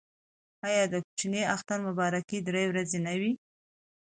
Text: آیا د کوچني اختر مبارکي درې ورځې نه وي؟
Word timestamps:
آیا 0.67 0.83
د 0.91 0.95
کوچني 1.05 1.41
اختر 1.55 1.79
مبارکي 1.87 2.37
درې 2.47 2.63
ورځې 2.69 2.99
نه 3.05 3.13
وي؟ 3.19 3.31